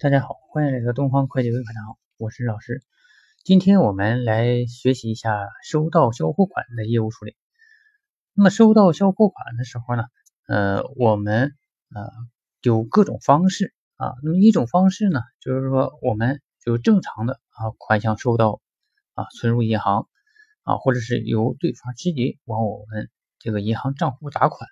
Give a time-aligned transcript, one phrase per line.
[0.00, 2.82] 大家好，欢迎来到东方会计微课堂，我是老师。
[3.42, 7.36] 今天我们来学习一下收到销货款的业务处理。
[8.34, 10.04] 那么收到销货款的时候呢，
[10.46, 11.54] 呃，我们
[11.94, 12.10] 呃
[12.62, 14.14] 有各种方式啊。
[14.22, 18.60] 那么一种方式呢，就是说我们就正常的啊款项收到
[19.14, 20.08] 啊存入银行
[20.64, 24.68] 啊，或者是由对方直接往我们这个银行账户打款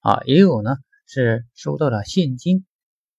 [0.00, 0.76] 啊，也有呢
[1.12, 2.64] 是收到了现金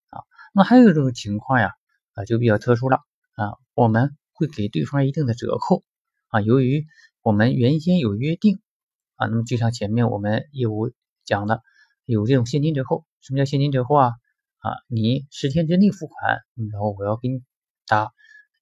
[0.10, 0.24] 啊。
[0.54, 1.74] 那还有一种情况呀，
[2.14, 3.02] 啊，就比较特殊了
[3.36, 5.84] 啊，我们会给对方一定的折扣
[6.30, 6.86] 啊，由于
[7.22, 8.62] 我们原先有约定
[9.16, 10.94] 啊，那么就像前面我们业务
[11.26, 11.62] 讲的，
[12.06, 13.06] 有这种现金折扣。
[13.20, 14.14] 什么叫现金折扣啊？
[14.60, 16.40] 啊，你十天之内付款，
[16.72, 17.42] 然后我要给你
[17.88, 18.14] 打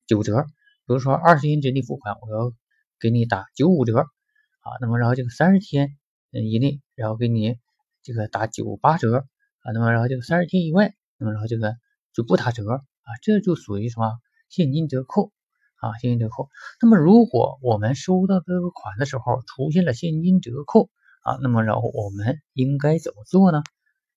[0.08, 0.44] 九折，
[0.88, 2.52] 比如说二十天之内付款，我要
[3.00, 5.98] 给你打九五折啊，那么然后这个三十天
[6.31, 7.59] 以内，然后给你
[8.03, 9.26] 这个打九八折
[9.59, 10.94] 啊，那么然后这个三十天以外。
[11.21, 11.76] 那么然后这个
[12.13, 15.33] 就不打折啊，这就属于什么现金折扣
[15.81, 15.97] 啊？
[15.97, 16.47] 现金折扣。
[16.81, 20.89] 那么如果我们收到这个款的时候出现了现金折扣
[21.23, 23.64] 啊，那么然后我们应该怎么做呢？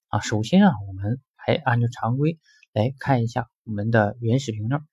[0.07, 2.39] 啊，首先啊，我们还按照常规
[2.73, 4.87] 来看一下我们的原始凭证。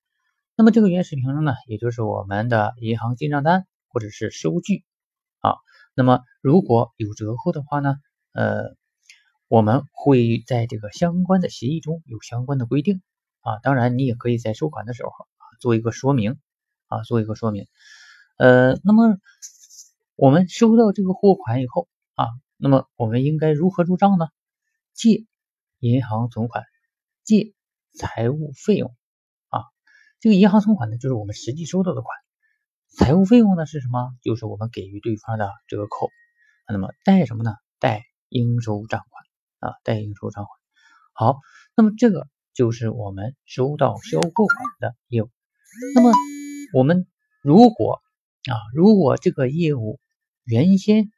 [0.56, 4.84] 那么这个原始凭证呢，也就是我们的银行进账单或者是收据
[5.42, 5.58] 啊。
[5.94, 7.98] 那么如果有折扣的话呢，
[8.34, 8.79] 呃。
[9.50, 13.02] 我们会在这个相关的协议中有相关的规定
[13.42, 16.38] 啊，当然你也可以在收款的时候啊做一个说明
[16.86, 17.66] 啊，做一个说明。
[18.38, 19.18] 呃，那么
[20.16, 22.28] 我们收到这个货款以后啊，
[22.58, 24.28] 那么我们应该如何入账呢？
[24.94, 25.26] 借
[25.80, 26.64] 银行存款，
[27.24, 27.56] 借
[27.98, 28.96] 财务费用
[29.48, 29.64] 啊。
[30.20, 32.12] 这个银行存款呢，就是我们实际收到的款；
[32.88, 34.14] 财务费用呢是什么？
[34.22, 36.12] 就是我们给予对方的折扣。
[36.68, 37.56] 那么贷什么呢？
[37.80, 39.19] 贷应收账款。
[39.60, 40.60] 啊，代应收账款。
[41.14, 41.40] 好，
[41.76, 44.48] 那么这个就是我们收到销货款
[44.80, 45.30] 的业务。
[45.96, 46.12] 那么
[46.74, 47.08] 我们
[47.42, 48.02] 如果
[48.50, 50.00] 啊，如果这个业务
[50.46, 51.12] 原先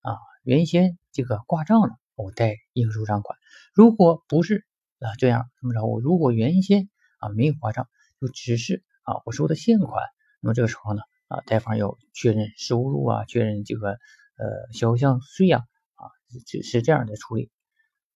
[0.00, 3.38] 啊原先这个挂账了，我代应收账款；
[3.74, 4.66] 如果不是
[4.98, 7.88] 啊这样，那么着我如果原先啊没有挂账，
[8.20, 10.02] 就只是啊我收的现款，
[10.40, 15.62] 那么这个时候呢啊贷方要确认收入啊，确认这个呃销项税啊
[15.94, 16.10] 啊，
[16.46, 17.50] 是是这样的处理。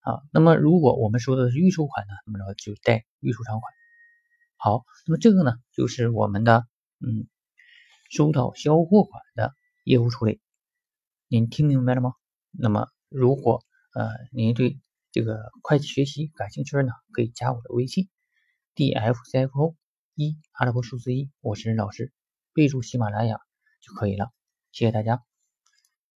[0.00, 3.72] 啊，那么如果我们收的是预收款呢，那么着就带预收账款。
[4.56, 6.66] 好，那么这个呢就是我们的
[7.00, 7.26] 嗯
[8.10, 9.52] 收到销货款的
[9.84, 10.40] 业务处理，
[11.28, 12.14] 您听明白了吗？
[12.50, 13.64] 那么如果
[13.94, 14.78] 呃您对
[15.12, 18.08] 这个会计学习感兴趣呢，可以加我的微信
[18.74, 19.76] d f c f o
[20.14, 22.12] 一阿拉伯数字一，我是任老师，
[22.52, 23.38] 备注喜马拉雅
[23.80, 24.30] 就可以了。
[24.72, 25.22] 谢谢大家。